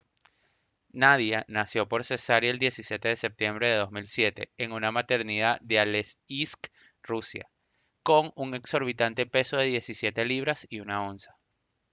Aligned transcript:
nadia 0.93 1.45
nació 1.47 1.87
por 1.87 2.03
cesárea 2.03 2.49
el 2.49 2.57
17 2.57 3.09
de 3.09 3.15
septiembre 3.15 3.67
de 3.67 3.75
2007 3.75 4.49
en 4.57 4.71
una 4.71 4.91
maternidad 4.91 5.59
de 5.61 5.77
aleisk 5.79 6.69
rusia 7.03 7.51
con 8.01 8.31
un 8.35 8.55
exorbitante 8.55 9.27
peso 9.27 9.57
de 9.57 9.65
17 9.65 10.25
libras 10.25 10.65
y 10.71 10.79
1 10.79 11.07
onza 11.07 11.35